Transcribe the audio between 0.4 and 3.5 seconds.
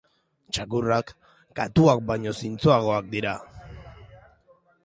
Txakurrak katuak baino zintzoagoak dira